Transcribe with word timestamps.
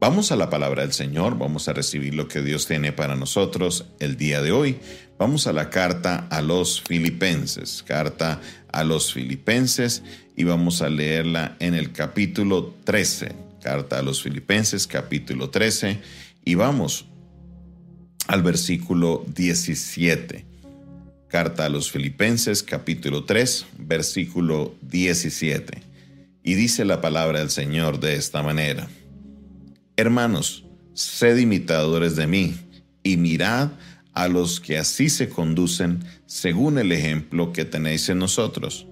Vamos 0.00 0.32
a 0.32 0.36
la 0.36 0.48
palabra 0.48 0.80
del 0.80 0.94
Señor, 0.94 1.36
vamos 1.36 1.68
a 1.68 1.74
recibir 1.74 2.14
lo 2.14 2.26
que 2.26 2.40
Dios 2.40 2.66
tiene 2.66 2.90
para 2.90 3.16
nosotros 3.16 3.84
el 3.98 4.16
día 4.16 4.40
de 4.40 4.50
hoy. 4.50 4.78
Vamos 5.18 5.46
a 5.46 5.52
la 5.52 5.68
carta 5.68 6.26
a 6.30 6.40
los 6.40 6.80
filipenses, 6.80 7.82
carta 7.82 8.40
a 8.72 8.82
los 8.82 9.12
filipenses 9.12 10.02
y 10.34 10.44
vamos 10.44 10.80
a 10.80 10.88
leerla 10.88 11.54
en 11.60 11.74
el 11.74 11.92
capítulo 11.92 12.74
13, 12.84 13.34
carta 13.60 13.98
a 13.98 14.02
los 14.02 14.22
filipenses 14.22 14.86
capítulo 14.86 15.50
13 15.50 16.00
y 16.46 16.54
vamos 16.54 17.04
al 18.26 18.42
versículo 18.42 19.26
17. 19.34 20.46
Carta 21.28 21.66
a 21.66 21.68
los 21.68 21.90
filipenses 21.90 22.62
capítulo 22.62 23.24
3, 23.24 23.66
versículo 23.76 24.74
17. 24.80 25.82
Y 26.42 26.54
dice 26.54 26.86
la 26.86 27.02
palabra 27.02 27.40
del 27.40 27.50
Señor 27.50 28.00
de 28.00 28.16
esta 28.16 28.42
manera. 28.42 28.88
Hermanos, 30.00 30.64
sed 30.94 31.36
imitadores 31.36 32.16
de 32.16 32.26
mí 32.26 32.54
y 33.02 33.18
mirad 33.18 33.72
a 34.14 34.28
los 34.28 34.58
que 34.58 34.78
así 34.78 35.10
se 35.10 35.28
conducen 35.28 36.02
según 36.24 36.78
el 36.78 36.90
ejemplo 36.90 37.52
que 37.52 37.66
tenéis 37.66 38.08
en 38.08 38.18
nosotros. 38.18 38.86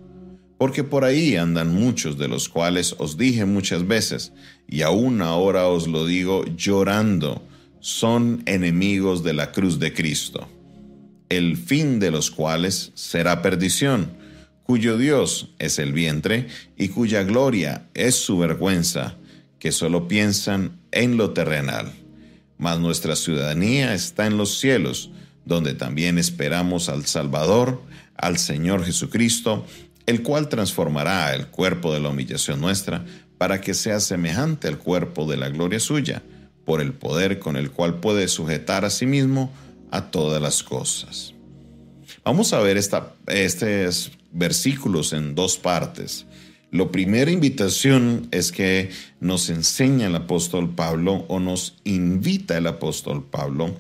Porque 0.59 0.85
por 0.85 1.05
ahí 1.05 1.37
andan 1.37 1.75
muchos 1.75 2.19
de 2.19 2.29
los 2.29 2.51
cuales 2.51 2.95
os 2.99 3.17
dije 3.17 3.47
muchas 3.47 3.89
veces, 3.89 4.35
y 4.69 4.83
aún 4.83 5.23
ahora 5.23 5.67
os 5.69 5.89
lo 5.89 6.05
digo 6.05 6.45
llorando, 6.45 7.43
son 7.81 8.43
enemigos 8.45 9.25
de 9.25 9.33
la 9.33 9.51
cruz 9.51 9.79
de 9.79 9.95
Cristo, 9.95 10.47
el 11.31 11.57
fin 11.57 12.01
de 12.01 12.11
los 12.11 12.31
cuales 12.31 12.93
será 12.93 13.41
perdición, 13.41 14.13
cuyo 14.63 14.99
Dios 14.99 15.55
es 15.59 15.79
el 15.79 15.95
vientre 15.95 16.49
y 16.77 16.89
cuya 16.89 17.23
gloria 17.23 17.89
es 17.95 18.15
su 18.15 18.37
vergüenza 18.37 19.17
que 19.59 19.73
solo 19.73 20.07
piensan 20.07 20.78
en 20.93 21.17
lo 21.17 21.31
terrenal. 21.31 21.93
Mas 22.59 22.79
nuestra 22.79 23.17
ciudadanía 23.17 23.95
está 23.95 24.27
en 24.27 24.37
los 24.37 24.59
cielos, 24.59 25.11
donde 25.45 25.75
también 25.75 26.19
esperamos 26.19 26.89
al 26.89 27.07
Salvador, 27.07 27.83
al 28.17 28.39
Señor 28.39 28.85
Jesucristo, 28.85 29.65
el 30.07 30.23
cual 30.23 30.49
transformará 30.49 31.35
el 31.35 31.49
cuerpo 31.49 31.93
de 31.93 32.01
la 32.01 32.09
humillación 32.09 32.61
nuestra 32.61 33.05
para 33.39 33.61
que 33.61 33.75
sea 33.75 34.01
semejante 34.01 34.67
al 34.67 34.79
cuerpo 34.79 35.27
de 35.27 35.37
la 35.37 35.49
gloria 35.49 35.81
suya, 35.81 36.23
por 36.65 36.81
el 36.81 36.93
poder 36.93 37.39
con 37.39 37.57
el 37.57 37.71
cual 37.71 38.01
puede 38.01 38.29
sujetar 38.29 38.85
a 38.85 38.91
sí 38.91 39.07
mismo 39.07 39.53
a 39.91 40.11
todas 40.11 40.43
las 40.43 40.63
cosas. 40.63 41.35
Vamos 42.25 42.53
a 42.53 42.61
ver 42.61 42.77
estos 42.77 44.13
versículos 44.33 45.13
en 45.13 45.35
dos 45.35 45.57
partes. 45.57 46.27
La 46.71 46.87
primera 46.91 47.31
invitación 47.31 48.29
es 48.31 48.53
que 48.53 48.91
nos 49.21 49.49
enseña 49.49 50.07
el 50.07 50.15
apóstol 50.15 50.75
Pablo 50.75 51.25
o 51.29 51.41
nos 51.41 51.77
invita 51.85 52.59
el 52.59 52.67
apóstol 52.67 53.25
Pablo, 53.25 53.75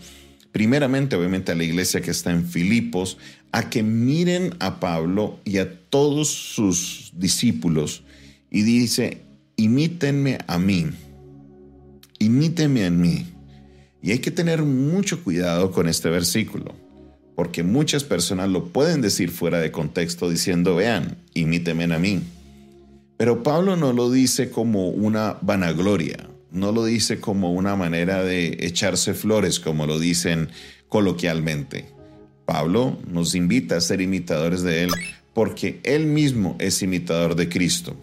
primeramente 0.53 1.14
obviamente 1.14 1.53
a 1.53 1.55
la 1.55 1.64
iglesia 1.64 2.00
que 2.00 2.11
está 2.11 2.31
en 2.31 2.47
Filipos, 2.47 3.19
a 3.53 3.69
que 3.69 3.83
miren 3.83 4.55
a 4.59 4.81
Pablo 4.81 5.39
y 5.44 5.59
a 5.59 5.70
todos 5.91 6.28
sus 6.28 7.12
discípulos 7.14 8.05
y 8.50 8.62
dice, 8.62 9.20
imítenme 9.56 10.39
a 10.47 10.59
mí, 10.59 10.86
imítenme 12.19 12.86
a 12.86 12.91
mí. 12.91 13.27
Y 14.00 14.12
hay 14.12 14.20
que 14.20 14.31
tener 14.31 14.62
mucho 14.62 15.22
cuidado 15.22 15.72
con 15.72 15.89
este 15.89 16.09
versículo, 16.09 16.75
porque 17.36 17.62
muchas 17.62 18.05
personas 18.05 18.48
lo 18.48 18.72
pueden 18.72 19.03
decir 19.03 19.31
fuera 19.31 19.61
de 19.61 19.72
contexto 19.72 20.31
diciendo, 20.31 20.77
vean, 20.77 21.19
imítenme 21.34 21.84
a 21.84 21.98
mí. 21.98 22.22
Pero 23.19 23.43
Pablo 23.43 23.77
no 23.77 23.93
lo 23.93 24.11
dice 24.13 24.49
como 24.51 24.89
una 24.91 25.37
vanagloria, 25.43 26.31
no 26.53 26.71
lo 26.71 26.85
dice 26.85 27.21
como 27.21 27.53
una 27.53 27.75
manera 27.75 28.23
de 28.23 28.57
echarse 28.61 29.13
flores, 29.13 29.59
como 29.59 29.87
lo 29.87 29.99
dicen 29.99 30.49
coloquialmente. 30.89 31.87
Pablo 32.47 32.97
nos 33.09 33.35
invita 33.35 33.77
a 33.77 33.81
ser 33.81 34.01
imitadores 34.01 34.63
de 34.63 34.85
Él 34.85 34.91
porque 35.34 35.81
Él 35.83 36.07
mismo 36.07 36.57
es 36.61 36.81
imitador 36.81 37.34
de 37.34 37.49
Cristo. 37.49 37.97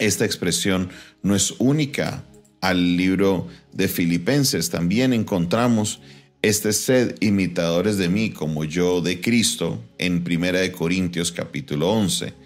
Esta 0.00 0.24
expresión 0.24 0.90
no 1.22 1.36
es 1.36 1.54
única 1.58 2.24
al 2.60 2.96
libro 2.96 3.46
de 3.72 3.86
Filipenses, 3.86 4.68
también 4.68 5.12
encontramos 5.12 6.00
este 6.42 6.72
sed 6.72 7.14
imitadores 7.20 7.98
de 7.98 8.08
mí 8.08 8.30
como 8.30 8.64
yo 8.64 9.00
de 9.00 9.20
Cristo 9.20 9.80
en 9.98 10.24
1 10.26 10.72
Corintios 10.76 11.30
capítulo 11.30 11.90
11. 11.90 12.45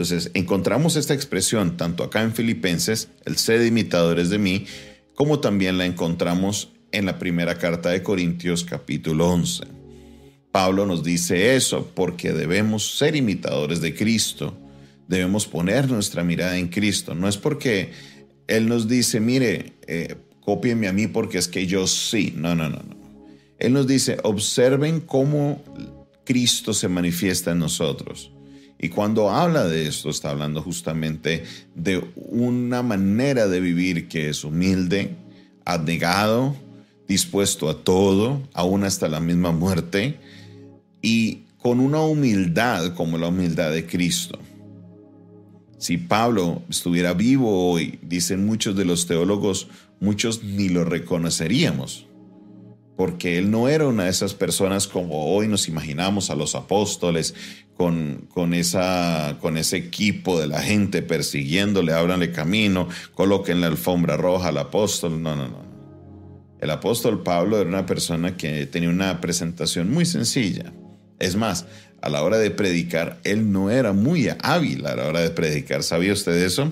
Entonces, 0.00 0.30
encontramos 0.32 0.96
esta 0.96 1.12
expresión 1.12 1.76
tanto 1.76 2.04
acá 2.04 2.22
en 2.22 2.32
Filipenses, 2.32 3.08
el 3.26 3.36
sed 3.36 3.66
imitadores 3.66 4.30
de 4.30 4.38
mí, 4.38 4.64
como 5.14 5.40
también 5.40 5.76
la 5.76 5.84
encontramos 5.84 6.70
en 6.90 7.04
la 7.04 7.18
primera 7.18 7.58
carta 7.58 7.90
de 7.90 8.02
Corintios 8.02 8.64
capítulo 8.64 9.28
11. 9.28 9.64
Pablo 10.50 10.86
nos 10.86 11.04
dice 11.04 11.54
eso 11.54 11.90
porque 11.94 12.32
debemos 12.32 12.96
ser 12.96 13.14
imitadores 13.14 13.82
de 13.82 13.94
Cristo, 13.94 14.56
debemos 15.06 15.46
poner 15.46 15.90
nuestra 15.90 16.24
mirada 16.24 16.56
en 16.56 16.68
Cristo. 16.68 17.14
No 17.14 17.28
es 17.28 17.36
porque 17.36 17.90
Él 18.46 18.68
nos 18.68 18.88
dice, 18.88 19.20
mire, 19.20 19.74
eh, 19.86 20.16
a 20.46 20.92
mí 20.94 21.08
porque 21.08 21.36
es 21.36 21.46
que 21.46 21.66
yo 21.66 21.86
sí. 21.86 22.32
No, 22.34 22.54
no, 22.54 22.70
no, 22.70 22.78
no. 22.78 22.96
Él 23.58 23.74
nos 23.74 23.86
dice, 23.86 24.16
observen 24.22 25.00
cómo 25.00 25.62
Cristo 26.24 26.72
se 26.72 26.88
manifiesta 26.88 27.50
en 27.50 27.58
nosotros. 27.58 28.32
Y 28.82 28.88
cuando 28.88 29.28
habla 29.28 29.66
de 29.68 29.86
esto, 29.86 30.08
está 30.08 30.30
hablando 30.30 30.62
justamente 30.62 31.44
de 31.74 32.02
una 32.16 32.82
manera 32.82 33.46
de 33.46 33.60
vivir 33.60 34.08
que 34.08 34.30
es 34.30 34.42
humilde, 34.42 35.16
abnegado, 35.66 36.56
dispuesto 37.06 37.68
a 37.68 37.76
todo, 37.84 38.40
aún 38.54 38.84
hasta 38.84 39.08
la 39.08 39.20
misma 39.20 39.52
muerte, 39.52 40.18
y 41.02 41.42
con 41.58 41.78
una 41.78 42.00
humildad 42.00 42.94
como 42.94 43.18
la 43.18 43.28
humildad 43.28 43.70
de 43.70 43.84
Cristo. 43.84 44.38
Si 45.76 45.98
Pablo 45.98 46.62
estuviera 46.70 47.12
vivo 47.12 47.70
hoy, 47.70 47.98
dicen 48.00 48.46
muchos 48.46 48.76
de 48.76 48.86
los 48.86 49.06
teólogos, 49.06 49.68
muchos 50.00 50.42
ni 50.42 50.70
lo 50.70 50.86
reconoceríamos 50.86 52.06
porque 53.00 53.38
él 53.38 53.50
no 53.50 53.66
era 53.66 53.86
una 53.86 54.04
de 54.04 54.10
esas 54.10 54.34
personas 54.34 54.86
como 54.86 55.34
hoy 55.34 55.48
nos 55.48 55.68
imaginamos 55.68 56.28
a 56.28 56.34
los 56.34 56.54
apóstoles 56.54 57.34
con, 57.74 58.28
con, 58.28 58.52
esa, 58.52 59.38
con 59.40 59.56
ese 59.56 59.78
equipo 59.78 60.38
de 60.38 60.46
la 60.46 60.60
gente 60.60 61.00
persiguiéndole, 61.00 61.94
ábranle 61.94 62.30
camino, 62.30 62.90
coloquen 63.14 63.62
la 63.62 63.68
alfombra 63.68 64.18
roja 64.18 64.48
al 64.48 64.58
apóstol. 64.58 65.22
No, 65.22 65.34
no, 65.34 65.48
no. 65.48 65.64
El 66.60 66.68
apóstol 66.68 67.22
Pablo 67.22 67.58
era 67.58 67.70
una 67.70 67.86
persona 67.86 68.36
que 68.36 68.66
tenía 68.66 68.90
una 68.90 69.18
presentación 69.22 69.90
muy 69.90 70.04
sencilla. 70.04 70.70
Es 71.18 71.36
más, 71.36 71.64
a 72.02 72.10
la 72.10 72.22
hora 72.22 72.36
de 72.36 72.50
predicar, 72.50 73.18
él 73.24 73.50
no 73.50 73.70
era 73.70 73.94
muy 73.94 74.28
hábil 74.42 74.84
a 74.84 74.94
la 74.94 75.06
hora 75.06 75.20
de 75.20 75.30
predicar. 75.30 75.84
¿Sabía 75.84 76.12
usted 76.12 76.34
eso? 76.34 76.70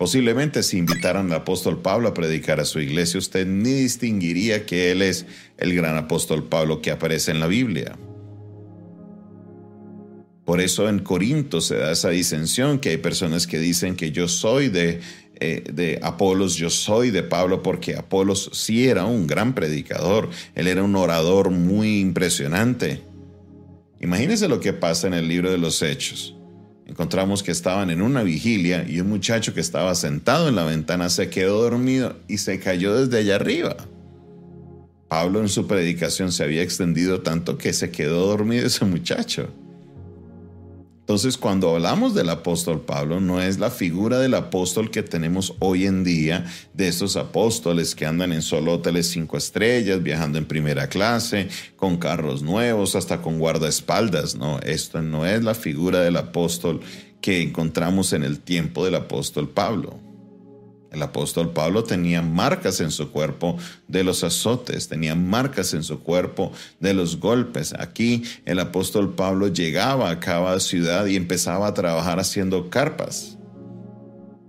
Posiblemente 0.00 0.62
si 0.62 0.78
invitaran 0.78 1.26
al 1.26 1.40
apóstol 1.40 1.82
Pablo 1.82 2.08
a 2.08 2.14
predicar 2.14 2.58
a 2.58 2.64
su 2.64 2.80
iglesia, 2.80 3.18
usted 3.18 3.46
ni 3.46 3.72
distinguiría 3.72 4.64
que 4.64 4.92
él 4.92 5.02
es 5.02 5.26
el 5.58 5.74
gran 5.74 5.98
apóstol 5.98 6.44
Pablo 6.44 6.80
que 6.80 6.90
aparece 6.90 7.32
en 7.32 7.38
la 7.38 7.46
Biblia. 7.46 7.98
Por 10.46 10.62
eso 10.62 10.88
en 10.88 11.00
Corinto 11.00 11.60
se 11.60 11.76
da 11.76 11.92
esa 11.92 12.08
disensión, 12.08 12.78
que 12.78 12.88
hay 12.88 12.96
personas 12.96 13.46
que 13.46 13.58
dicen 13.58 13.94
que 13.94 14.10
yo 14.10 14.26
soy 14.26 14.70
de, 14.70 15.00
eh, 15.38 15.64
de 15.70 15.98
Apolos, 16.00 16.56
yo 16.56 16.70
soy 16.70 17.10
de 17.10 17.22
Pablo, 17.22 17.62
porque 17.62 17.94
Apolos 17.94 18.48
sí 18.54 18.88
era 18.88 19.04
un 19.04 19.26
gran 19.26 19.54
predicador, 19.54 20.30
él 20.54 20.66
era 20.66 20.82
un 20.82 20.96
orador 20.96 21.50
muy 21.50 22.00
impresionante. 22.00 23.02
Imagínense 24.00 24.48
lo 24.48 24.60
que 24.60 24.72
pasa 24.72 25.08
en 25.08 25.12
el 25.12 25.28
libro 25.28 25.50
de 25.50 25.58
los 25.58 25.82
Hechos 25.82 26.39
encontramos 26.90 27.44
que 27.44 27.52
estaban 27.52 27.88
en 27.90 28.02
una 28.02 28.24
vigilia 28.24 28.84
y 28.86 29.00
un 29.00 29.08
muchacho 29.08 29.54
que 29.54 29.60
estaba 29.60 29.94
sentado 29.94 30.48
en 30.48 30.56
la 30.56 30.64
ventana 30.64 31.08
se 31.08 31.30
quedó 31.30 31.62
dormido 31.62 32.16
y 32.26 32.38
se 32.38 32.58
cayó 32.58 32.94
desde 32.94 33.18
allá 33.18 33.36
arriba. 33.36 33.76
Pablo 35.08 35.40
en 35.40 35.48
su 35.48 35.66
predicación 35.66 36.32
se 36.32 36.42
había 36.42 36.62
extendido 36.62 37.20
tanto 37.20 37.58
que 37.58 37.72
se 37.72 37.90
quedó 37.90 38.26
dormido 38.26 38.66
ese 38.66 38.84
muchacho. 38.84 39.48
Entonces, 41.10 41.38
cuando 41.38 41.74
hablamos 41.74 42.14
del 42.14 42.30
apóstol 42.30 42.82
Pablo, 42.82 43.18
no 43.18 43.42
es 43.42 43.58
la 43.58 43.70
figura 43.70 44.20
del 44.20 44.32
apóstol 44.34 44.92
que 44.92 45.02
tenemos 45.02 45.56
hoy 45.58 45.86
en 45.86 46.04
día, 46.04 46.46
de 46.72 46.86
esos 46.86 47.16
apóstoles 47.16 47.96
que 47.96 48.06
andan 48.06 48.32
en 48.32 48.42
solo 48.42 48.80
cinco 49.02 49.36
estrellas, 49.36 50.04
viajando 50.04 50.38
en 50.38 50.44
primera 50.44 50.88
clase, 50.88 51.48
con 51.74 51.96
carros 51.96 52.42
nuevos, 52.42 52.94
hasta 52.94 53.20
con 53.20 53.40
guardaespaldas. 53.40 54.36
No, 54.36 54.60
esto 54.60 55.02
no 55.02 55.26
es 55.26 55.42
la 55.42 55.56
figura 55.56 55.98
del 55.98 56.16
apóstol 56.16 56.80
que 57.20 57.42
encontramos 57.42 58.12
en 58.12 58.22
el 58.22 58.38
tiempo 58.38 58.84
del 58.84 58.94
apóstol 58.94 59.48
Pablo. 59.48 60.09
El 60.92 61.02
apóstol 61.02 61.52
Pablo 61.52 61.84
tenía 61.84 62.20
marcas 62.20 62.80
en 62.80 62.90
su 62.90 63.10
cuerpo 63.10 63.56
de 63.86 64.02
los 64.02 64.24
azotes, 64.24 64.88
tenía 64.88 65.14
marcas 65.14 65.72
en 65.72 65.84
su 65.84 66.00
cuerpo 66.00 66.52
de 66.80 66.94
los 66.94 67.20
golpes. 67.20 67.74
Aquí 67.78 68.24
el 68.44 68.58
apóstol 68.58 69.14
Pablo 69.14 69.48
llegaba 69.48 70.10
a 70.10 70.18
cada 70.18 70.58
ciudad 70.58 71.06
y 71.06 71.16
empezaba 71.16 71.68
a 71.68 71.74
trabajar 71.74 72.18
haciendo 72.18 72.70
carpas. 72.70 73.38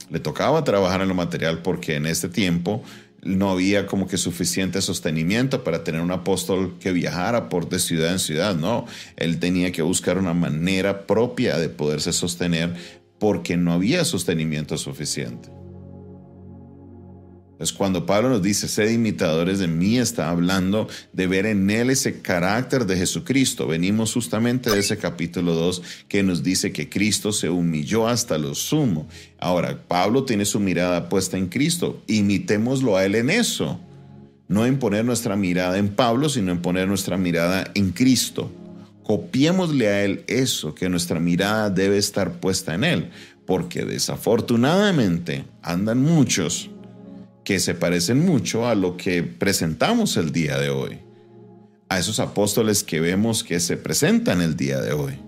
Le 0.10 0.20
tocaba 0.20 0.64
trabajar 0.64 1.02
en 1.02 1.10
lo 1.10 1.16
material 1.16 1.62
porque 1.62 1.96
en 1.96 2.06
este 2.06 2.28
tiempo 2.28 2.84
no 3.24 3.52
había 3.52 3.86
como 3.86 4.08
que 4.08 4.18
suficiente 4.18 4.82
sostenimiento 4.82 5.64
para 5.64 5.84
tener 5.84 6.02
un 6.02 6.12
apóstol 6.12 6.76
que 6.80 6.92
viajara 6.92 7.50
por 7.50 7.70
de 7.70 7.80
ciudad 7.80 8.12
en 8.12 8.20
ciudad, 8.20 8.56
no, 8.56 8.88
él 9.16 9.40
tenía 9.40 9.72
que 9.72 9.84
buscar 9.84 10.18
una 10.18 10.34
manera 10.34 11.06
propia 11.06 11.58
de 11.58 11.70
poderse 11.70 12.14
sostener 12.14 12.74
porque 13.20 13.58
no 13.58 13.74
había 13.74 14.04
sostenimiento 14.06 14.78
suficiente. 14.78 15.61
Es 17.62 17.72
cuando 17.72 18.08
Pablo 18.08 18.30
nos 18.30 18.42
dice, 18.42 18.68
sed 18.68 18.90
imitadores 18.90 19.60
de 19.60 19.68
mí, 19.68 20.00
está 20.00 20.32
hablando 20.32 20.88
de 21.14 21.28
ver 21.28 21.46
en 21.46 21.70
él 21.70 21.92
ese 21.92 22.20
carácter 22.20 22.88
de 22.88 22.98
Jesucristo. 22.98 23.68
Venimos 23.68 24.14
justamente 24.14 24.72
de 24.72 24.80
ese 24.80 24.98
capítulo 24.98 25.54
2 25.54 25.84
que 26.08 26.24
nos 26.24 26.42
dice 26.42 26.72
que 26.72 26.90
Cristo 26.90 27.32
se 27.32 27.50
humilló 27.50 28.08
hasta 28.08 28.40
lo 28.40 28.56
sumo. 28.56 29.08
Ahora, 29.38 29.80
Pablo 29.88 30.24
tiene 30.24 30.46
su 30.46 30.60
mirada 30.60 31.08
puesta 31.08 31.38
en 31.38 31.50
Cristo. 31.50 32.02
Imitémoslo 32.08 32.98
a 32.98 33.06
él 33.06 33.14
en 33.14 33.30
eso. 33.30 33.80
No 34.48 34.66
en 34.66 34.80
poner 34.80 35.06
nuestra 35.06 35.36
mirada 35.36 35.78
en 35.78 35.90
Pablo, 35.90 36.30
sino 36.30 36.52
en 36.52 36.64
poner 36.64 36.88
nuestra 36.88 37.16
mirada 37.16 37.70
en 37.76 37.92
Cristo. 37.92 38.52
Copiémosle 39.04 39.88
a 39.88 40.04
él 40.04 40.24
eso, 40.26 40.74
que 40.74 40.90
nuestra 40.90 41.20
mirada 41.20 41.70
debe 41.70 42.00
estar 42.00 42.40
puesta 42.40 42.74
en 42.74 42.86
él. 42.86 43.10
Porque 43.46 43.86
desafortunadamente 43.86 45.46
andan 45.62 46.02
muchos 46.02 46.72
que 47.44 47.60
se 47.60 47.74
parecen 47.74 48.24
mucho 48.26 48.68
a 48.68 48.76
lo 48.76 48.98
que 48.98 49.24
presentamos 49.24 50.18
el 50.18 50.32
día 50.32 50.58
de 50.58 50.70
hoy, 50.70 51.00
a 51.90 52.00
esos 52.00 52.20
apóstoles 52.20 52.84
que 52.84 53.00
vemos 53.00 53.44
que 53.44 53.60
se 53.60 53.78
presentan 53.78 54.42
el 54.42 54.56
día 54.56 54.80
de 54.80 54.94
hoy. 54.94 55.20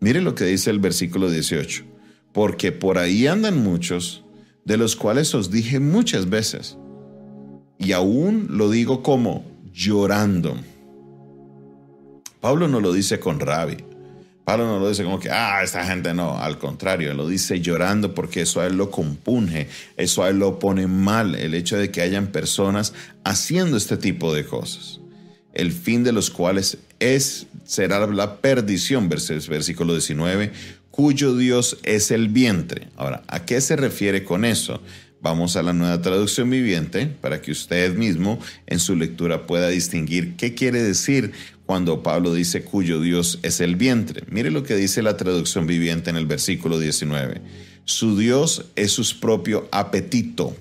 Mire 0.00 0.20
lo 0.20 0.34
que 0.34 0.44
dice 0.44 0.70
el 0.70 0.78
versículo 0.78 1.30
18, 1.30 1.84
porque 2.32 2.72
por 2.72 2.98
ahí 2.98 3.26
andan 3.26 3.62
muchos, 3.62 4.24
de 4.64 4.76
los 4.76 4.96
cuales 4.96 5.34
os 5.34 5.50
dije 5.50 5.78
muchas 5.78 6.28
veces, 6.28 6.76
y 7.78 7.92
aún 7.92 8.48
lo 8.50 8.68
digo 8.70 9.02
como 9.02 9.44
llorando. 9.72 10.56
Pablo 12.40 12.68
no 12.68 12.80
lo 12.80 12.92
dice 12.92 13.20
con 13.20 13.38
rabia, 13.40 13.78
Pablo 14.46 14.64
no 14.64 14.78
lo 14.78 14.88
dice 14.88 15.02
como 15.02 15.18
que, 15.18 15.28
ah, 15.28 15.60
esta 15.64 15.84
gente 15.84 16.14
no, 16.14 16.38
al 16.38 16.56
contrario, 16.56 17.12
lo 17.14 17.26
dice 17.26 17.60
llorando 17.60 18.14
porque 18.14 18.42
eso 18.42 18.60
a 18.60 18.66
él 18.68 18.76
lo 18.76 18.92
compunge, 18.92 19.66
eso 19.96 20.22
a 20.22 20.28
él 20.28 20.38
lo 20.38 20.60
pone 20.60 20.86
mal, 20.86 21.34
el 21.34 21.52
hecho 21.52 21.76
de 21.76 21.90
que 21.90 22.00
hayan 22.00 22.28
personas 22.28 22.94
haciendo 23.24 23.76
este 23.76 23.96
tipo 23.96 24.32
de 24.32 24.46
cosas, 24.46 25.00
el 25.52 25.72
fin 25.72 26.04
de 26.04 26.12
los 26.12 26.30
cuales 26.30 26.78
es, 27.00 27.48
será 27.64 28.06
la 28.06 28.36
perdición, 28.36 29.08
versículo 29.08 29.94
19, 29.94 30.52
cuyo 30.92 31.36
Dios 31.36 31.78
es 31.82 32.12
el 32.12 32.28
vientre. 32.28 32.86
Ahora, 32.94 33.24
¿a 33.26 33.44
qué 33.44 33.60
se 33.60 33.74
refiere 33.74 34.22
con 34.22 34.44
eso? 34.44 34.80
Vamos 35.20 35.56
a 35.56 35.62
la 35.64 35.72
nueva 35.72 36.00
traducción 36.00 36.48
viviente 36.50 37.06
para 37.06 37.42
que 37.42 37.50
usted 37.50 37.96
mismo 37.96 38.38
en 38.68 38.78
su 38.78 38.94
lectura 38.94 39.44
pueda 39.44 39.66
distinguir 39.70 40.36
qué 40.36 40.54
quiere 40.54 40.80
decir 40.80 41.32
cuando 41.66 42.02
Pablo 42.02 42.32
dice 42.32 42.62
cuyo 42.62 43.00
Dios 43.00 43.40
es 43.42 43.60
el 43.60 43.76
vientre. 43.76 44.22
Mire 44.30 44.50
lo 44.50 44.62
que 44.62 44.76
dice 44.76 45.02
la 45.02 45.16
traducción 45.16 45.66
viviente 45.66 46.10
en 46.10 46.16
el 46.16 46.26
versículo 46.26 46.78
19. 46.78 47.42
Su 47.84 48.16
Dios 48.16 48.66
es 48.76 48.92
su 48.92 49.20
propio 49.20 49.68
apetito. 49.72 50.56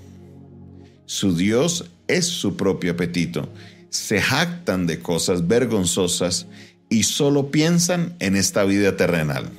Su 1.05 1.35
Dios 1.35 1.85
es 2.07 2.25
su 2.25 2.57
propio 2.57 2.93
apetito. 2.93 3.47
Se 3.89 4.19
jactan 4.19 4.87
de 4.87 4.99
cosas 4.99 5.47
vergonzosas 5.47 6.47
y 6.89 7.03
solo 7.03 7.51
piensan 7.51 8.15
en 8.19 8.35
esta 8.35 8.63
vida 8.63 8.97
terrenal. 8.97 9.49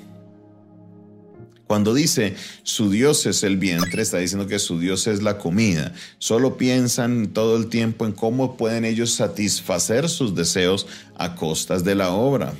Cuando 1.67 1.95
dice 1.95 2.35
su 2.63 2.91
Dios 2.91 3.27
es 3.27 3.43
el 3.43 3.57
vientre, 3.57 4.03
está 4.03 4.19
diciendo 4.19 4.47
que 4.47 4.61
su 4.61 4.79
Dios 4.79 5.07
es 5.09 5.23
la 5.23 5.39
comida. 5.39 5.93
Solo 6.19 6.57
piensan 6.57 7.29
todo 7.29 7.57
el 7.57 7.67
tiempo 7.67 8.07
en 8.07 8.13
cómo 8.13 8.57
pueden 8.57 8.85
ellos 8.85 9.13
satisfacer 9.13 10.09
sus 10.09 10.35
deseos 10.37 10.87
a 11.17 11.35
costas 11.35 11.83
de 11.83 11.97
la 11.97 12.11
obra. 12.11 12.53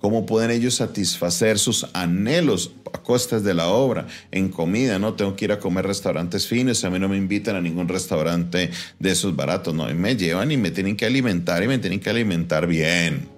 ¿Cómo 0.00 0.26
pueden 0.26 0.50
ellos 0.50 0.74
satisfacer 0.74 1.58
sus 1.58 1.86
anhelos 1.94 2.72
a 2.92 2.98
costas 2.98 3.42
de 3.42 3.54
la 3.54 3.68
obra? 3.68 4.06
En 4.32 4.50
comida, 4.50 4.98
no 4.98 5.14
tengo 5.14 5.34
que 5.34 5.46
ir 5.46 5.52
a 5.52 5.58
comer 5.58 5.86
restaurantes 5.86 6.46
finos, 6.46 6.84
a 6.84 6.90
mí 6.90 6.98
no 6.98 7.08
me 7.08 7.16
invitan 7.16 7.56
a 7.56 7.62
ningún 7.62 7.88
restaurante 7.88 8.70
de 8.98 9.10
esos 9.10 9.34
baratos, 9.34 9.72
no, 9.72 9.86
me 9.94 10.14
llevan 10.14 10.50
y 10.50 10.58
me 10.58 10.70
tienen 10.70 10.96
que 10.96 11.06
alimentar 11.06 11.62
y 11.62 11.68
me 11.68 11.78
tienen 11.78 12.00
que 12.00 12.10
alimentar 12.10 12.66
bien. 12.66 13.33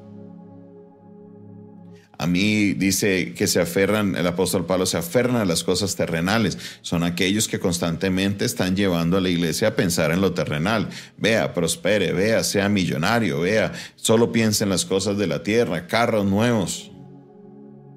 A 2.19 2.27
mí 2.27 2.73
dice 2.73 3.35
que 3.35 3.47
se 3.47 3.61
aferran, 3.61 4.17
el 4.17 4.27
apóstol 4.27 4.65
Pablo 4.65 4.87
se 4.87 4.97
aferran 4.97 5.37
a 5.37 5.45
las 5.45 5.65
cosas 5.65 5.97
terrenales. 5.97 6.57
Son 6.81 7.03
aquellos 7.03 7.47
que 7.47 7.61
constantemente 7.61 8.45
están 8.45 8.75
llevando 8.75 9.19
a 9.19 9.21
la 9.21 9.29
iglesia 9.29 9.69
a 9.69 9.77
pensar 9.77 10.11
en 10.13 10.23
lo 10.23 10.33
terrenal. 10.33 10.89
Vea, 11.19 11.53
prospere, 11.53 12.13
vea, 12.13 12.43
sea 12.43 12.69
millonario, 12.69 13.41
vea, 13.41 13.73
solo 13.97 14.33
piensa 14.33 14.65
en 14.65 14.71
las 14.71 14.87
cosas 14.87 15.19
de 15.19 15.27
la 15.27 15.43
tierra, 15.43 15.87
carros 15.87 16.25
nuevos. 16.25 16.91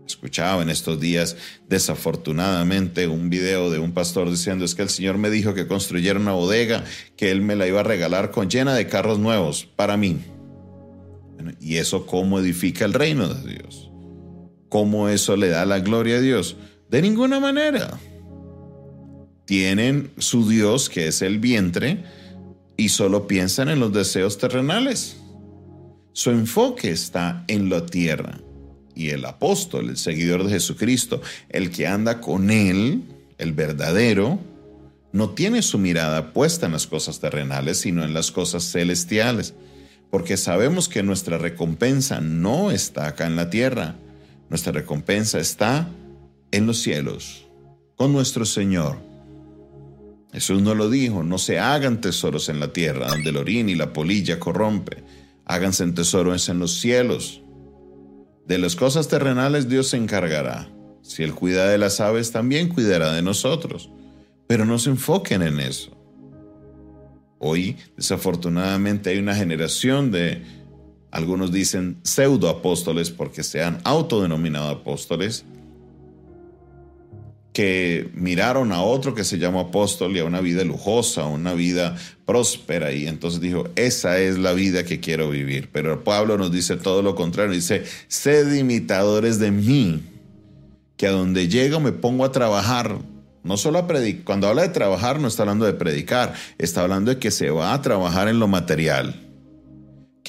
Escuchaba 0.05 0.63
en 0.63 0.69
estos 0.69 0.99
días, 0.99 1.37
desafortunadamente, 1.69 3.07
un 3.07 3.29
video 3.29 3.69
de 3.69 3.77
un 3.77 3.93
pastor 3.93 4.29
diciendo 4.29 4.65
es 4.65 4.73
que 4.73 4.81
el 4.81 4.89
Señor 4.89 5.17
me 5.19 5.29
dijo 5.29 5.53
que 5.53 5.67
construyera 5.67 6.19
una 6.19 6.31
bodega, 6.31 6.83
que 7.15 7.31
Él 7.31 7.41
me 7.41 7.55
la 7.55 7.67
iba 7.67 7.81
a 7.81 7.83
regalar 7.83 8.31
con 8.31 8.49
llena 8.49 8.73
de 8.73 8.87
carros 8.87 9.19
nuevos 9.19 9.67
para 9.75 9.97
mí. 9.97 10.17
¿Y 11.61 11.77
eso 11.77 12.05
cómo 12.05 12.39
edifica 12.39 12.85
el 12.85 12.93
reino 12.93 13.31
de 13.31 13.53
Dios? 13.53 13.88
¿Cómo 14.69 15.09
eso 15.09 15.35
le 15.35 15.49
da 15.49 15.65
la 15.65 15.79
gloria 15.79 16.17
a 16.17 16.21
Dios? 16.21 16.55
De 16.89 17.01
ninguna 17.01 17.39
manera. 17.39 17.99
Tienen 19.45 20.11
su 20.19 20.47
Dios, 20.47 20.89
que 20.89 21.07
es 21.07 21.23
el 21.23 21.39
vientre, 21.39 22.03
y 22.77 22.89
solo 22.89 23.27
piensan 23.27 23.69
en 23.69 23.79
los 23.79 23.91
deseos 23.91 24.37
terrenales. 24.37 25.17
Su 26.13 26.29
enfoque 26.29 26.91
está 26.91 27.43
en 27.47 27.69
la 27.69 27.85
tierra. 27.87 28.39
Y 28.93 29.09
el 29.09 29.25
apóstol, 29.25 29.89
el 29.89 29.97
seguidor 29.97 30.43
de 30.43 30.51
Jesucristo, 30.51 31.21
el 31.49 31.71
que 31.71 31.87
anda 31.87 32.21
con 32.21 32.51
él, 32.51 33.03
el 33.39 33.53
verdadero, 33.53 34.39
no 35.11 35.31
tiene 35.31 35.63
su 35.63 35.79
mirada 35.79 36.31
puesta 36.31 36.67
en 36.67 36.73
las 36.73 36.85
cosas 36.85 37.19
terrenales, 37.19 37.79
sino 37.79 38.03
en 38.03 38.13
las 38.13 38.31
cosas 38.31 38.71
celestiales. 38.71 39.55
Porque 40.11 40.37
sabemos 40.37 40.89
que 40.89 41.01
nuestra 41.01 41.39
recompensa 41.39 42.21
no 42.21 42.69
está 42.69 43.07
acá 43.07 43.25
en 43.25 43.35
la 43.35 43.49
tierra 43.49 43.95
nuestra 44.49 44.71
recompensa 44.71 45.39
está 45.39 45.89
en 46.51 46.65
los 46.65 46.79
cielos, 46.79 47.47
con 47.95 48.11
nuestro 48.11 48.45
Señor. 48.45 48.97
Jesús 50.31 50.61
no 50.61 50.75
lo 50.75 50.89
dijo, 50.89 51.23
no 51.23 51.37
se 51.37 51.59
hagan 51.59 52.01
tesoros 52.01 52.49
en 52.49 52.59
la 52.59 52.71
tierra, 52.73 53.07
donde 53.07 53.29
el 53.29 53.37
orín 53.37 53.69
y 53.69 53.75
la 53.75 53.93
polilla 53.93 54.39
corrompe. 54.39 55.03
Háganse 55.45 55.85
tesoros 55.91 56.49
en 56.49 56.59
los 56.59 56.79
cielos. 56.79 57.41
De 58.47 58.57
las 58.57 58.75
cosas 58.75 59.07
terrenales 59.07 59.69
Dios 59.69 59.87
se 59.87 59.97
encargará. 59.97 60.69
Si 61.01 61.23
Él 61.23 61.33
cuida 61.33 61.67
de 61.67 61.77
las 61.77 61.99
aves, 61.99 62.31
también 62.31 62.69
cuidará 62.69 63.13
de 63.13 63.21
nosotros. 63.21 63.89
Pero 64.47 64.65
no 64.65 64.77
se 64.77 64.91
enfoquen 64.91 65.41
en 65.41 65.59
eso. 65.59 65.95
Hoy, 67.39 67.77
desafortunadamente, 67.95 69.09
hay 69.09 69.17
una 69.17 69.33
generación 69.33 70.11
de 70.11 70.43
algunos 71.11 71.51
dicen 71.51 71.97
pseudo 72.03 72.49
apóstoles 72.49 73.09
porque 73.09 73.43
se 73.43 73.63
han 73.63 73.79
autodenominado 73.83 74.69
apóstoles, 74.69 75.43
que 77.51 78.09
miraron 78.13 78.71
a 78.71 78.83
otro 78.83 79.15
que 79.15 79.23
se 79.23 79.39
llamó 79.39 79.59
apóstol 79.59 80.15
y 80.15 80.19
a 80.19 80.25
una 80.25 80.39
vida 80.39 80.63
lujosa, 80.63 81.25
una 81.25 81.53
vida 81.53 81.97
próspera, 82.25 82.93
y 82.93 83.07
entonces 83.07 83.41
dijo, 83.41 83.67
esa 83.75 84.19
es 84.19 84.37
la 84.37 84.53
vida 84.53 84.83
que 84.83 84.99
quiero 84.99 85.29
vivir. 85.29 85.69
Pero 85.71 86.03
Pablo 86.03 86.37
nos 86.37 86.51
dice 86.51 86.77
todo 86.77 87.01
lo 87.01 87.15
contrario, 87.15 87.51
dice, 87.53 87.83
sed 88.07 88.53
imitadores 88.53 89.39
de 89.39 89.51
mí, 89.51 90.03
que 90.95 91.07
a 91.07 91.11
donde 91.11 91.47
llego 91.47 91.79
me 91.79 91.91
pongo 91.91 92.23
a 92.23 92.31
trabajar. 92.31 92.99
No 93.43 93.57
solo 93.57 93.79
a 93.79 93.87
cuando 94.23 94.47
habla 94.47 94.61
de 94.61 94.69
trabajar 94.69 95.19
no 95.19 95.27
está 95.27 95.43
hablando 95.43 95.65
de 95.65 95.73
predicar, 95.73 96.35
está 96.59 96.81
hablando 96.81 97.11
de 97.11 97.19
que 97.19 97.31
se 97.31 97.49
va 97.49 97.73
a 97.73 97.81
trabajar 97.81 98.27
en 98.27 98.37
lo 98.37 98.47
material 98.47 99.28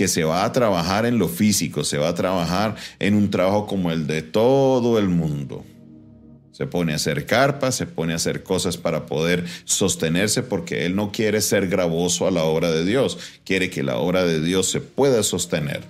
que 0.00 0.09
se 0.09 0.25
va 0.25 0.47
a 0.47 0.52
trabajar 0.52 1.04
en 1.04 1.19
lo 1.19 1.28
físico, 1.28 1.85
se 1.85 1.99
va 1.99 2.09
a 2.09 2.14
trabajar 2.14 2.75
en 3.00 3.14
un 3.14 3.28
trabajo 3.28 3.66
como 3.66 3.90
el 3.90 4.07
de 4.07 4.23
todo 4.23 4.99
el 4.99 5.11
mundo. 5.11 5.62
Se 6.52 6.66
pone 6.66 6.95
a 6.95 6.97
hacer 6.97 7.26
carpas, 7.26 7.75
se 7.75 7.85
pone 7.85 8.14
a 8.14 8.16
hacer 8.16 8.42
cosas 8.42 8.78
para 8.78 9.04
poder 9.04 9.45
sostenerse 9.66 10.42
porque 10.42 10.87
él 10.87 10.97
no 10.97 11.12
quiere 11.12 11.42
ser 11.42 11.69
gravoso 11.69 12.26
a 12.26 12.30
la 12.30 12.45
obra 12.45 12.71
de 12.71 12.87
Dios, 12.87 13.19
quiere 13.45 13.69
que 13.69 13.83
la 13.83 13.99
obra 13.99 14.25
de 14.25 14.40
Dios 14.40 14.71
se 14.71 14.80
pueda 14.80 15.23
sostener. 15.23 15.83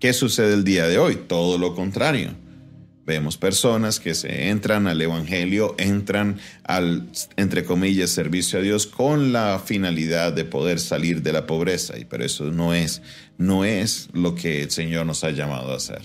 ¿Qué 0.00 0.12
sucede 0.14 0.54
el 0.54 0.64
día 0.64 0.88
de 0.88 0.98
hoy? 0.98 1.14
Todo 1.14 1.58
lo 1.58 1.76
contrario. 1.76 2.34
Vemos 3.06 3.36
personas 3.36 4.00
que 4.00 4.14
se 4.14 4.48
entran 4.48 4.86
al 4.86 5.00
Evangelio, 5.02 5.74
entran 5.78 6.38
al, 6.64 7.06
entre 7.36 7.64
comillas, 7.64 8.10
servicio 8.10 8.58
a 8.58 8.62
Dios 8.62 8.86
con 8.86 9.30
la 9.30 9.60
finalidad 9.62 10.32
de 10.32 10.46
poder 10.46 10.80
salir 10.80 11.22
de 11.22 11.34
la 11.34 11.46
pobreza. 11.46 11.94
Pero 12.08 12.24
eso 12.24 12.44
no 12.50 12.72
es, 12.72 13.02
no 13.36 13.66
es 13.66 14.08
lo 14.14 14.34
que 14.34 14.62
el 14.62 14.70
Señor 14.70 15.04
nos 15.04 15.22
ha 15.22 15.32
llamado 15.32 15.72
a 15.72 15.76
hacer. 15.76 16.00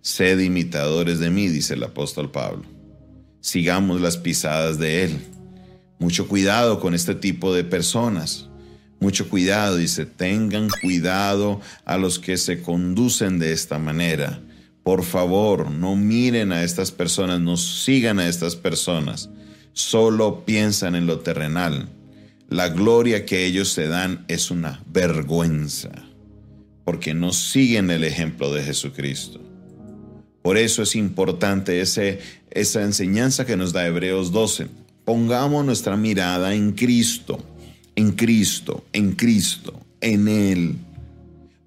Sed 0.00 0.40
imitadores 0.40 1.20
de 1.20 1.30
mí, 1.30 1.46
dice 1.46 1.74
el 1.74 1.84
apóstol 1.84 2.30
Pablo. 2.30 2.64
sigamos 3.40 4.00
las 4.00 4.16
pisadas 4.16 4.78
de 4.78 5.04
Él. 5.04 5.18
Mucho 6.00 6.26
cuidado 6.26 6.80
con 6.80 6.94
este 6.94 7.14
tipo 7.14 7.54
de 7.54 7.62
personas. 7.62 8.48
Mucho 8.98 9.28
cuidado, 9.28 9.76
dice, 9.76 10.06
tengan 10.06 10.68
cuidado 10.82 11.60
a 11.84 11.98
los 11.98 12.18
que 12.18 12.36
se 12.36 12.62
conducen 12.62 13.38
de 13.38 13.52
esta 13.52 13.78
manera. 13.78 14.40
Por 14.82 15.04
favor, 15.04 15.70
no 15.70 15.94
miren 15.96 16.52
a 16.52 16.62
estas 16.62 16.90
personas, 16.90 17.40
no 17.40 17.56
sigan 17.56 18.18
a 18.18 18.28
estas 18.28 18.56
personas. 18.56 19.30
Solo 19.72 20.44
piensan 20.44 20.94
en 20.94 21.06
lo 21.06 21.20
terrenal. 21.20 21.88
La 22.48 22.68
gloria 22.68 23.26
que 23.26 23.46
ellos 23.46 23.68
se 23.68 23.86
dan 23.86 24.24
es 24.26 24.50
una 24.50 24.82
vergüenza, 24.86 25.90
porque 26.84 27.14
no 27.14 27.32
siguen 27.32 27.90
el 27.90 28.02
ejemplo 28.02 28.52
de 28.52 28.64
Jesucristo. 28.64 29.40
Por 30.42 30.56
eso 30.56 30.82
es 30.82 30.96
importante 30.96 31.80
ese, 31.80 32.18
esa 32.50 32.82
enseñanza 32.82 33.44
que 33.44 33.56
nos 33.56 33.72
da 33.72 33.86
Hebreos 33.86 34.32
12. 34.32 34.68
Pongamos 35.04 35.64
nuestra 35.64 35.96
mirada 35.96 36.54
en 36.54 36.72
Cristo, 36.72 37.38
en 37.94 38.12
Cristo, 38.12 38.84
en 38.92 39.12
Cristo, 39.12 39.78
en 40.00 40.26
Él. 40.28 40.76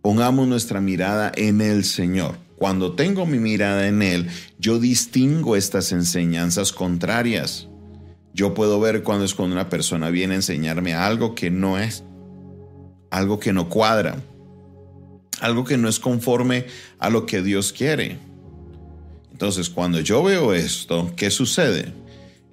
Pongamos 0.02 0.48
nuestra 0.48 0.82
mirada 0.82 1.32
en 1.36 1.62
el 1.62 1.86
Señor. 1.86 2.36
Cuando 2.64 2.94
tengo 2.94 3.26
mi 3.26 3.40
mirada 3.40 3.90
en 3.90 4.02
Él, 4.02 4.30
yo 4.58 4.80
distingo 4.80 5.58
estas 5.58 5.92
enseñanzas 5.92 6.72
contrarias. 6.72 7.68
Yo 8.34 8.54
puedo 8.54 8.80
ver 8.80 9.04
cuando 9.04 9.26
es 9.26 9.34
cuando 9.34 9.54
una 9.54 9.68
persona 9.68 10.10
viene 10.12 10.36
a 10.36 10.38
enseñarme 10.38 10.94
algo 10.94 11.36
que 11.36 11.52
no 11.52 11.78
es, 11.78 12.06
algo 13.12 13.38
que 13.38 13.52
no 13.52 13.68
cuadra, 13.68 14.16
algo 15.42 15.66
que 15.66 15.78
no 15.78 15.90
es 15.90 16.00
conforme 16.00 16.68
a 17.00 17.10
lo 17.10 17.26
que 17.26 17.42
Dios 17.42 17.74
quiere. 17.74 18.18
Entonces, 19.34 19.70
cuando 19.70 20.00
yo 20.00 20.24
veo 20.24 20.54
esto, 20.54 21.12
¿qué 21.18 21.32
sucede? 21.32 21.92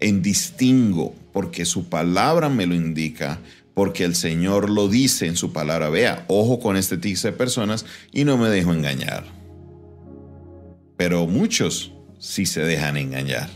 En 0.00 0.22
distingo, 0.22 1.14
porque 1.32 1.64
su 1.64 1.88
palabra 1.88 2.48
me 2.48 2.66
lo 2.66 2.74
indica, 2.74 3.38
porque 3.74 4.02
el 4.02 4.16
Señor 4.16 4.70
lo 4.70 4.88
dice 4.88 5.28
en 5.28 5.36
su 5.36 5.52
palabra. 5.52 5.88
Vea, 5.88 6.24
ojo 6.26 6.58
con 6.58 6.76
este 6.76 6.96
tipo 6.98 7.20
de 7.22 7.30
personas 7.30 7.86
y 8.10 8.24
no 8.24 8.36
me 8.38 8.48
dejo 8.48 8.72
engañar. 8.72 9.39
Pero 11.00 11.26
muchos 11.26 11.92
sí 12.18 12.44
se 12.44 12.60
dejan 12.60 12.98
engañar. 12.98 13.48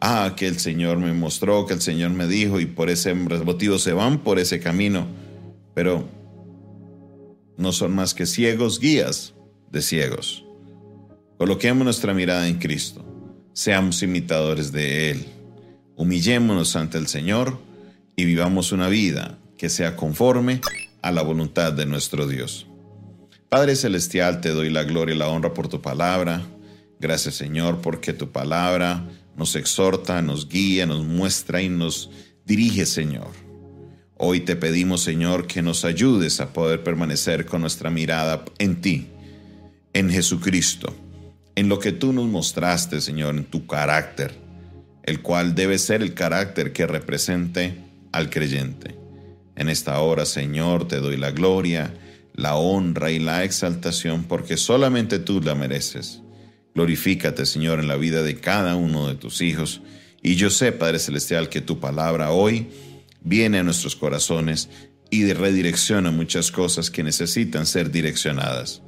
Ah, 0.00 0.34
que 0.36 0.48
el 0.48 0.58
Señor 0.58 0.98
me 0.98 1.12
mostró, 1.12 1.64
que 1.64 1.74
el 1.74 1.80
Señor 1.80 2.10
me 2.10 2.26
dijo 2.26 2.58
y 2.58 2.66
por 2.66 2.90
ese 2.90 3.14
motivo 3.14 3.78
se 3.78 3.92
van 3.92 4.18
por 4.18 4.40
ese 4.40 4.58
camino. 4.58 5.06
Pero 5.76 6.08
no 7.56 7.70
son 7.70 7.94
más 7.94 8.14
que 8.14 8.26
ciegos 8.26 8.80
guías 8.80 9.34
de 9.70 9.80
ciegos. 9.80 10.44
Coloquemos 11.38 11.84
nuestra 11.84 12.12
mirada 12.14 12.48
en 12.48 12.58
Cristo. 12.58 13.04
Seamos 13.52 14.02
imitadores 14.02 14.72
de 14.72 15.12
Él. 15.12 15.26
Humillémonos 15.94 16.74
ante 16.74 16.98
el 16.98 17.06
Señor 17.06 17.60
y 18.16 18.24
vivamos 18.24 18.72
una 18.72 18.88
vida 18.88 19.38
que 19.56 19.68
sea 19.68 19.94
conforme 19.94 20.62
a 21.00 21.12
la 21.12 21.22
voluntad 21.22 21.72
de 21.72 21.86
nuestro 21.86 22.26
Dios. 22.26 22.66
Padre 23.52 23.76
Celestial, 23.76 24.40
te 24.40 24.48
doy 24.48 24.70
la 24.70 24.82
gloria 24.84 25.14
y 25.14 25.18
la 25.18 25.28
honra 25.28 25.52
por 25.52 25.68
tu 25.68 25.82
palabra. 25.82 26.40
Gracias 26.98 27.34
Señor 27.34 27.82
porque 27.82 28.14
tu 28.14 28.32
palabra 28.32 29.06
nos 29.36 29.56
exhorta, 29.56 30.22
nos 30.22 30.48
guía, 30.48 30.86
nos 30.86 31.04
muestra 31.04 31.60
y 31.60 31.68
nos 31.68 32.08
dirige 32.46 32.86
Señor. 32.86 33.28
Hoy 34.16 34.40
te 34.40 34.56
pedimos 34.56 35.02
Señor 35.02 35.46
que 35.46 35.60
nos 35.60 35.84
ayudes 35.84 36.40
a 36.40 36.54
poder 36.54 36.82
permanecer 36.82 37.44
con 37.44 37.60
nuestra 37.60 37.90
mirada 37.90 38.42
en 38.56 38.80
ti, 38.80 39.08
en 39.92 40.08
Jesucristo 40.08 40.96
en 41.54 41.68
lo 41.68 41.78
que 41.78 41.92
tú 41.92 42.14
nos 42.14 42.28
mostraste, 42.28 43.02
Señor, 43.02 43.36
en 43.36 43.44
tu 43.44 43.66
carácter, 43.66 44.32
el 45.02 45.20
cual 45.20 45.54
debe 45.54 45.76
ser 45.76 46.00
el 46.00 46.14
carácter 46.14 46.72
que 46.72 46.86
represente 46.86 47.74
al 48.12 48.30
creyente. 48.30 48.94
En 49.56 49.68
esta 49.68 50.00
hora, 50.00 50.24
Señor, 50.24 50.88
te 50.88 50.96
doy 50.96 51.18
la 51.18 51.32
gloria, 51.32 51.92
la 52.34 52.56
honra 52.56 53.10
y 53.10 53.18
la 53.18 53.44
exaltación, 53.44 54.24
porque 54.24 54.56
solamente 54.56 55.18
tú 55.18 55.40
la 55.40 55.54
mereces. 55.54 56.22
Glorifícate, 56.74 57.44
Señor, 57.44 57.80
en 57.80 57.88
la 57.88 57.96
vida 57.96 58.22
de 58.22 58.36
cada 58.36 58.76
uno 58.76 59.08
de 59.08 59.14
tus 59.14 59.42
hijos. 59.42 59.82
Y 60.22 60.36
yo 60.36 60.48
sé, 60.50 60.72
Padre 60.72 60.98
Celestial, 60.98 61.48
que 61.48 61.60
tu 61.60 61.80
palabra 61.80 62.30
hoy 62.30 62.68
viene 63.22 63.58
a 63.58 63.62
nuestros 63.62 63.96
corazones 63.96 64.70
y 65.10 65.30
redirecciona 65.32 66.10
muchas 66.10 66.50
cosas 66.50 66.90
que 66.90 67.02
necesitan 67.02 67.66
ser 67.66 67.90
direccionadas. 67.90 68.80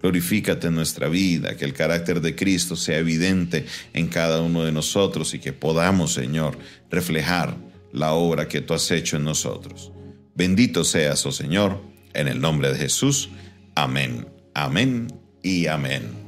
Glorifícate 0.00 0.68
en 0.68 0.74
nuestra 0.74 1.08
vida, 1.08 1.56
que 1.56 1.64
el 1.64 1.74
carácter 1.74 2.20
de 2.20 2.34
Cristo 2.34 2.76
sea 2.76 2.98
evidente 2.98 3.66
en 3.92 4.08
cada 4.08 4.40
uno 4.40 4.64
de 4.64 4.72
nosotros 4.72 5.34
y 5.34 5.38
que 5.38 5.52
podamos, 5.52 6.12
Señor, 6.12 6.58
reflejar 6.90 7.56
la 7.92 8.12
obra 8.12 8.48
que 8.48 8.60
tú 8.60 8.74
has 8.74 8.90
hecho 8.90 9.16
en 9.16 9.24
nosotros. 9.24 9.92
Bendito 10.34 10.84
seas, 10.84 11.24
oh 11.26 11.32
Señor, 11.32 11.91
en 12.14 12.28
el 12.28 12.40
nombre 12.40 12.72
de 12.72 12.78
Jesús. 12.78 13.30
Amén, 13.74 14.26
amén 14.54 15.08
y 15.42 15.66
amén. 15.66 16.22